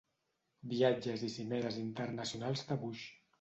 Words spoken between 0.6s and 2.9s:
Viatges i cimeres internacionals de